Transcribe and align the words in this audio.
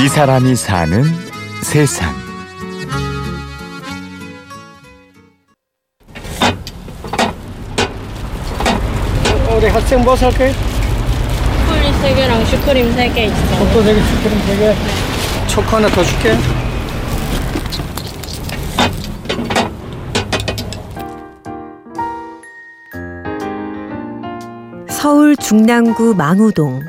이 0.00 0.06
사람이 0.06 0.54
사는 0.54 1.02
세상. 1.60 2.14
우리 9.56 9.66
학생 9.66 10.00
뭐 10.02 10.14
살게? 10.14 10.52
초콜릿 11.66 11.92
3개랑 12.00 12.46
슈크림 12.46 12.94
3개 12.94 13.18
있어. 13.26 13.72
또 13.72 13.82
되게 13.82 14.00
슈크림 14.00 14.38
되게 14.46 14.74
초코 15.48 15.76
하나 15.76 15.88
더 15.88 16.04
줄게. 16.04 16.36
서울 24.88 25.36
중랑구 25.36 26.14
망우동. 26.14 26.82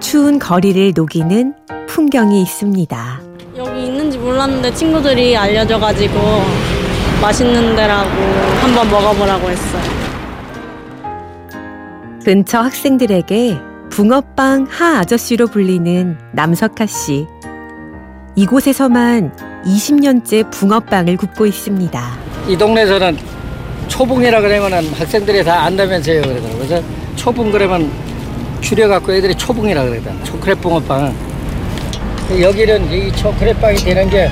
추운 0.00 0.38
거리를 0.38 0.92
녹이는 0.94 1.54
풍경이 1.96 2.42
있습니다. 2.42 3.20
여기 3.56 3.86
있는지 3.86 4.18
몰랐는데 4.18 4.74
친구들이 4.74 5.34
알려줘가지고 5.34 6.14
맛있는 7.22 7.74
데라고 7.74 8.10
한번 8.60 8.90
먹어보라고 8.90 9.48
했어요. 9.48 9.82
근처 12.22 12.60
학생들에게 12.60 13.56
붕어빵 13.88 14.66
하 14.68 14.98
아저씨로 14.98 15.46
불리는 15.46 16.18
남석하 16.34 16.84
씨. 16.84 17.26
이곳에서만 18.34 19.34
20년째 19.64 20.50
붕어빵을 20.50 21.16
굽고 21.16 21.46
있습니다. 21.46 22.18
이 22.46 22.58
동네에서는 22.58 23.16
초붕이라 23.88 24.42
그러면은 24.42 24.92
학생들이 24.92 25.42
다 25.42 25.62
안다면서요 25.62 26.20
그러더라고요. 26.20 26.58
그래서 26.58 26.82
초붕 27.14 27.50
그러면 27.50 27.90
줄여갖고 28.60 29.14
애들이 29.14 29.34
초붕이라 29.34 29.82
그러거든. 29.84 30.24
초콜릿 30.24 30.60
붕어빵. 30.60 31.35
여기는 32.30 32.92
이 32.92 33.12
초콜릿 33.12 33.60
빵이 33.60 33.76
되는 33.76 34.10
게 34.10 34.28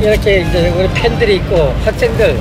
이렇게 0.00 0.40
이제 0.42 0.70
우리 0.70 0.88
팬들이 0.92 1.36
있고 1.36 1.56
학생들 1.84 2.36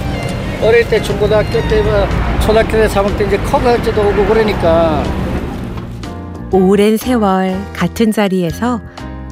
어릴 0.62 0.88
때 0.90 1.02
중고등학교 1.02 1.52
때뭐 1.68 2.08
초등학교 2.42 2.72
때 2.72 2.88
3학년 2.88 3.18
때 3.18 3.26
이제 3.26 3.38
커가지고 3.38 4.02
오고 4.02 4.26
그러니까 4.26 5.04
오랜 6.52 6.98
세월 6.98 7.58
같은 7.74 8.12
자리에서 8.12 8.82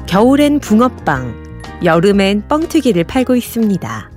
겨울엔 0.06 0.60
붕어빵, 0.60 1.80
여름엔 1.84 2.48
뻥튀기를 2.48 3.04
팔고 3.04 3.36
있습니다. 3.36 4.10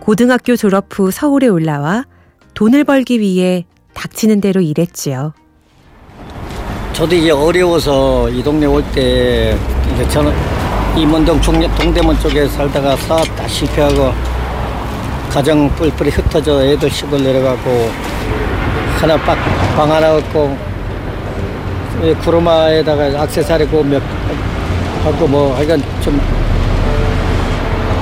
고등학교 0.00 0.56
졸업 0.56 0.86
후 0.90 1.10
서울에 1.10 1.48
올라와 1.48 2.04
돈을 2.54 2.84
벌기 2.84 3.20
위해 3.20 3.66
닥치는 3.94 4.40
대로 4.40 4.60
일했지요. 4.60 5.34
저도 6.98 7.14
이제 7.14 7.30
어려워서 7.30 8.28
이 8.28 8.42
동네 8.42 8.66
올 8.66 8.82
때 8.92 9.56
이제 9.94 10.08
저는 10.08 10.32
이문동 10.96 11.40
중 11.40 11.60
동대문 11.76 12.18
쪽에 12.18 12.46
살다가 12.48 12.96
사업 12.96 13.24
다 13.36 13.46
실패하고 13.46 14.12
가정 15.30 15.68
뿔뿔이 15.76 16.10
흩어져 16.10 16.64
애들 16.64 16.90
시골 16.90 17.22
내려가고 17.22 17.88
하나 18.98 19.16
방, 19.18 19.36
방 19.76 19.92
하나 19.92 20.14
얻고 20.16 20.56
이 22.02 22.14
구루마에다가 22.14 23.22
악세사리 23.22 23.66
구몇 23.66 24.02
하고 25.04 25.26
뭐 25.28 25.54
하여간 25.54 25.80
좀 26.00 26.20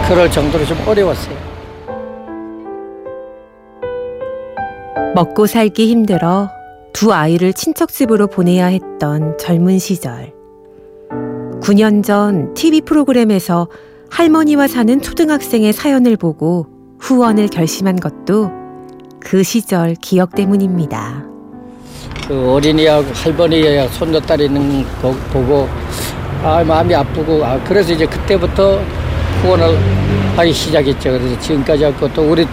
그럴 0.08 0.30
정도로 0.30 0.64
좀 0.64 0.82
어려웠어요. 0.86 1.36
먹고 5.14 5.46
살기 5.46 5.88
힘들어 5.88 6.50
두 6.96 7.12
아이를 7.12 7.52
친척집으로 7.52 8.26
보내야 8.26 8.68
했던 8.68 9.36
젊은 9.36 9.78
시절. 9.78 10.32
9년 11.60 12.02
전 12.02 12.54
TV 12.54 12.80
프로그램에서 12.80 13.68
할머니와 14.10 14.66
사는 14.66 15.02
초등학생의 15.02 15.74
사연을 15.74 16.16
보고 16.16 16.66
후원을 16.98 17.48
결심한 17.48 17.96
것도 17.96 18.50
그 19.20 19.42
시절 19.42 19.94
기억 20.00 20.34
때문입니다. 20.34 21.26
그 22.26 22.52
어린이하고 22.54 23.12
할머니야 23.12 23.88
손녀딸 23.88 24.40
있는 24.40 24.82
거 25.02 25.14
보고 25.30 25.68
아 26.42 26.64
마음이 26.64 26.94
아프고 26.94 27.44
아 27.44 27.62
그래서 27.64 27.92
이제 27.92 28.06
그때부터 28.06 28.80
후원을 29.42 29.78
하기 30.36 30.50
시작했죠. 30.50 31.10
그래서 31.10 31.38
지금까지 31.40 31.84
하고 31.84 32.10
또 32.14 32.22
우리 32.22 32.46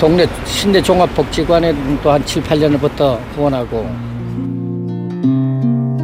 동네 0.00 0.26
신대 0.46 0.80
종합복지관에 0.80 1.74
또 2.02 2.10
한 2.10 2.24
7, 2.24 2.42
8년부터 2.42 3.18
후원하고 3.36 3.86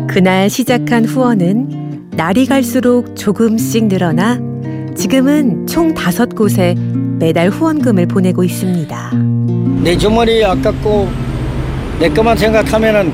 그날 0.07 0.51
시작한 0.51 1.07
후원은 1.07 2.11
날이 2.11 2.45
갈수록 2.47 3.17
조금씩 3.17 3.87
늘어나 3.87 4.39
지금은 4.95 5.67
총 5.67 5.95
다섯 5.95 6.29
곳에 6.35 6.75
매달 7.19 7.49
후원금을 7.49 8.07
보내고 8.07 8.45
있습니다. 8.45 9.13
내 9.83 9.97
주머니 9.97 10.45
아깝고 10.45 11.09
내 11.99 12.11
것만 12.11 12.37
생각하면은 12.37 13.11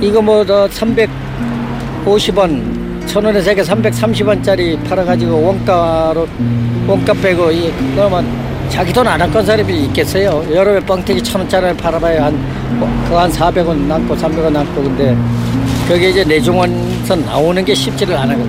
이거 0.00 0.22
뭐더 0.22 0.68
350원 0.68 3.06
천 3.06 3.24
원에 3.26 3.42
세개 3.42 3.60
330원짜리 3.62 4.82
팔아가지고 4.88 5.46
원가로 5.46 6.26
원가 6.86 7.12
빼고 7.12 7.50
이 7.50 7.70
그러면 7.94 8.24
자기 8.72 8.92
돈 8.92 9.06
안 9.06 9.20
아까운 9.20 9.44
사람이 9.44 9.84
있겠어요. 9.86 10.42
여름에 10.54 10.80
뻥튀기 10.80 11.22
천 11.22 11.42
원짜리를 11.42 11.76
팔아봐야 11.76 12.24
한 12.26 13.04
그거 13.04 13.20
한 13.20 13.30
400원 13.30 13.76
남고 13.86 14.16
300원 14.16 14.52
남고 14.52 14.82
근데 14.82 15.16
그게 15.86 16.10
이제 16.10 16.24
내 16.24 16.40
주머니에서 16.40 17.16
나오는 17.16 17.62
게 17.64 17.74
쉽지를 17.74 18.16
않아요. 18.16 18.42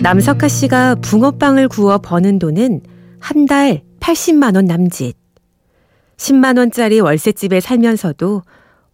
남석하 0.00 0.48
씨가 0.48 0.94
붕어빵을 0.96 1.68
구워 1.68 1.98
버는 1.98 2.38
돈은 2.38 2.80
한 3.20 3.46
달 3.46 3.82
80만 4.00 4.54
원 4.54 4.64
남짓. 4.66 5.16
10만 6.16 6.56
원짜리 6.56 7.00
월세집에 7.00 7.60
살면서도 7.60 8.42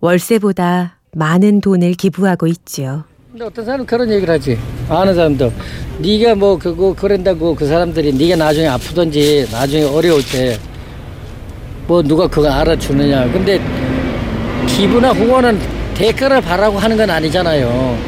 월세보다 0.01 0.99
많은 1.15 1.61
돈을 1.61 1.93
기부하고 1.93 2.47
있지요. 2.49 3.05
근데 3.35 3.47
어떤 3.47 3.65
사람은 3.65 3.87
그런 3.87 4.09
얘기를 4.13 4.33
하지. 4.33 4.57
아는 4.89 5.13
사람도 5.13 5.53
네가 5.99 6.37
뭐 6.37 6.57
그거 6.57 6.95
그런다고 6.95 7.53
그 7.57 7.67
사람들이 7.67 8.13
네가 8.13 8.37
나중에 8.37 8.69
아프든지 8.69 9.49
나중에 9.51 9.85
어려울 9.85 10.23
때 10.25 10.57
뭐 11.87 12.01
누가 12.03 12.27
그거 12.27 12.49
알아주느냐. 12.51 13.31
근데 13.31 13.61
기부나 14.69 15.11
후원은 15.11 15.59
대가를 15.95 16.41
바라고 16.41 16.79
하는 16.79 16.97
건 16.97 17.11
아니잖아요. 17.11 17.99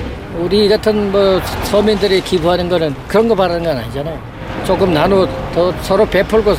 우리 0.40 0.66
같은 0.66 1.12
뭐 1.12 1.38
서민들이 1.64 2.22
기부하는 2.22 2.70
거는 2.70 2.94
그런 3.06 3.28
거 3.28 3.34
바라는 3.34 3.64
건 3.64 3.76
아니잖아요. 3.76 4.18
조금 4.64 4.94
나누 4.94 5.26
더 5.52 5.72
서로 5.82 6.06
베풀고 6.06 6.54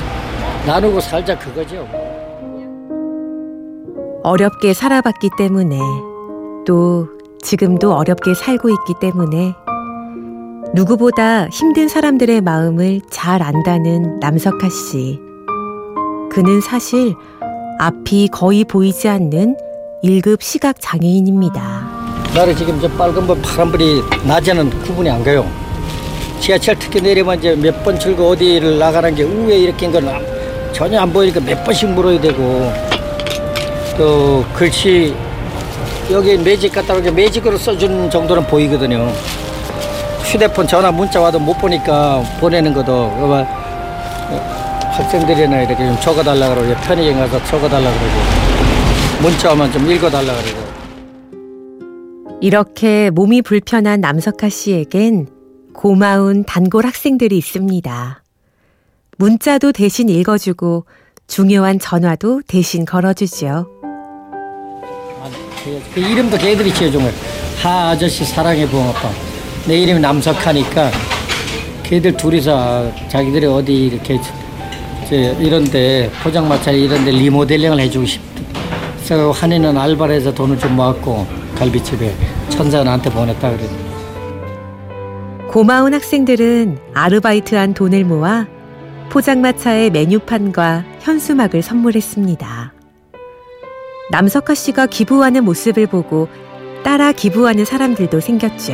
나누고 0.67 1.00
살자 1.00 1.35
그거죠. 1.39 1.88
어렵게 4.23 4.73
살아봤기 4.73 5.31
때문에 5.39 5.75
또 6.67 7.07
지금도 7.52 7.94
어렵게 7.96 8.34
살고 8.34 8.68
있기 8.69 8.96
때문에 9.00 9.53
누구보다 10.74 11.47
힘든 11.47 11.88
사람들의 11.88 12.41
마음을 12.41 13.00
잘 13.09 13.41
안다는 13.41 14.19
남석하 14.19 14.68
씨. 14.69 15.18
그는 16.30 16.59
사실 16.59 17.16
앞이 17.80 18.28
거의 18.34 18.66
보이지 18.66 19.07
않는 19.07 19.56
1급 20.03 20.41
시각 20.41 20.75
장애인입니다. 20.81 21.88
나를 22.36 22.53
지금 22.53 22.81
저 22.81 22.90
빨간불 22.90 23.41
파란불이 23.41 24.02
낮에는 24.28 24.69
구분이 24.81 25.09
안 25.09 25.24
가요. 25.24 25.50
지하철 26.41 26.78
특히 26.78 27.00
내리면 27.02 27.40
이제 27.40 27.56
몇 27.56 27.81
번 27.81 27.97
출고 27.97 28.27
어디를 28.27 28.77
나가는 28.77 29.16
게 29.16 29.24
우회 29.24 29.57
이렇게 29.57 29.89
건 29.89 30.04
전혀 30.74 31.00
안 31.00 31.13
보이니까 31.13 31.39
몇 31.39 31.63
번씩 31.63 31.92
물어야 31.92 32.19
되고 32.19 32.74
또 33.98 34.44
글씨 34.54 35.16
여기 36.09 36.38
매직 36.38 36.74
놓게 36.74 37.12
매직으로 37.12 37.57
써주는 37.57 38.09
정도는 38.09 38.48
보이거든요. 38.48 39.12
휴대폰 40.24 40.68
전화 40.68 40.92
문자 40.92 41.19
와도 41.19 41.39
못 41.39 41.57
보니까 41.57 42.24
보내는 42.39 42.74
것도 42.74 43.12
학생들이나 44.92 45.62
이렇게 45.62 45.86
좀 45.86 45.98
적어달라 46.01 46.54
그러고 46.54 46.74
편의점 46.81 47.19
가서 47.19 47.44
적어달라 47.45 47.92
그러고 47.92 49.21
문자 49.21 49.54
오면 49.54 49.71
좀 49.71 49.89
읽어달라 49.89 50.33
그러고 50.33 50.68
이렇게 52.42 53.09
몸이 53.09 53.42
불편한 53.42 54.01
남석하 54.01 54.50
씨에겐 54.50 55.27
고마운 55.74 56.44
단골 56.44 56.86
학생들이 56.86 57.38
있습니다. 57.38 58.24
문자도 59.18 59.71
대신 59.71 60.09
읽어주고 60.09 60.86
중요한 61.27 61.80
전화도 61.80 62.42
대신 62.48 62.86
걸어주 62.86 63.27
죠. 65.68 65.81
그, 65.94 65.96
그 65.96 66.00
이름도 66.00 66.38
걔들이 66.38 66.74
지어준 66.74 67.02
거예요. 67.02 67.14
하 67.62 67.90
아저씨 67.90 68.24
사랑의 68.24 68.68
붕어빵. 68.68 69.12
내 69.68 69.78
이름이 69.80 70.00
남석하니까 70.00 70.92
걔들 71.84 72.16
둘이서 72.16 72.92
자기들이 73.10 73.46
어디 73.46 73.88
이렇게 73.88 74.19
이런데 75.12 76.10
포장마차 76.24 76.72
이런데 76.72 77.12
리모델링을 77.12 77.80
해주고 77.80 78.06
싶다. 78.06 78.42
그래서 78.96 79.31
한이는 79.31 79.78
알바를 79.78 80.16
해서 80.16 80.34
돈을 80.34 80.60
좀 80.60 80.75
모았고 80.75 81.25
갈비집에 81.58 82.14
천사 82.50 82.84
나한테 82.84 83.10
보냈다 83.10 83.52
그래. 83.52 83.69
고마운 85.50 85.94
학생들은 85.94 86.78
아르바이트한 86.94 87.74
돈을 87.74 88.04
모아 88.04 88.48
포장마차의 89.10 89.92
메뉴판과 89.92 90.84
현수막을 91.00 91.62
선물했습니다. 91.62 92.76
남석하 94.09 94.56
씨가 94.56 94.86
기부하는 94.86 95.44
모습을 95.44 95.88
보고 95.88 96.30
따라 96.83 97.12
기부하는 97.12 97.65
사람들도 97.65 98.21
생겼죠. 98.21 98.74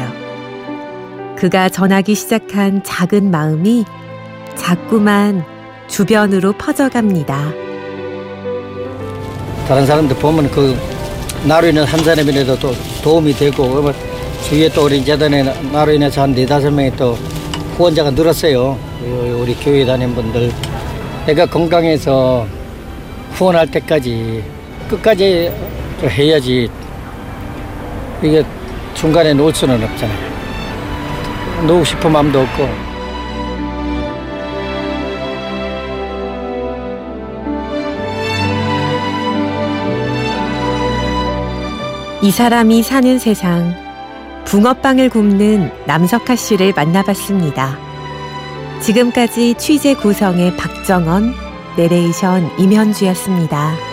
그가 1.36 1.70
전하기 1.70 2.14
시작한 2.14 2.84
작은 2.84 3.32
마음이 3.32 3.86
자꾸만 4.56 5.44
주변으로 5.88 6.54
퍼져갑니다. 6.54 7.52
다른 9.68 9.86
사람들 9.86 10.16
보면 10.18 10.52
그 10.52 10.78
나로 11.48 11.68
인해서 11.68 11.86
한 11.86 12.04
사람이라도 12.04 12.60
또 12.60 12.74
도움이 13.04 13.34
되고 13.34 13.66
뭐 13.82 13.92
주위에 14.44 14.70
또 14.70 14.86
우리 14.86 15.04
재단에 15.04 15.44
나로 15.72 15.94
인해서 15.94 16.22
한 16.22 16.34
네다섯 16.34 16.72
명이 16.72 16.96
또 16.96 17.14
후원자가 17.78 18.12
늘었어요. 18.12 18.78
우리 19.40 19.56
교회 19.56 19.84
다니는 19.84 20.14
분들. 20.14 20.52
내가 21.26 21.46
건강해서 21.48 22.46
후원할 23.32 23.72
때까지 23.72 24.44
끝까지 24.94 25.52
해야지 26.04 26.70
이게 28.22 28.44
중간에 28.94 29.34
놓을 29.34 29.54
수는 29.54 29.84
없잖아요. 29.84 30.34
놓고 31.68 31.84
싶은 31.84 32.12
마음도 32.12 32.42
없고. 32.42 32.70
이 42.22 42.32
사람이 42.32 42.84
사는 42.84 43.20
세상 43.20 43.76
붕어빵을 44.46 45.10
굽는 45.10 45.72
남석하 45.86 46.36
씨를 46.36 46.74
만나봤습니다. 46.76 47.78
지금까지 48.80 49.56
취재 49.56 49.94
구성의 49.96 50.56
박정원, 50.56 51.34
내레이션 51.78 52.50
임현주였습니다. 52.60 53.93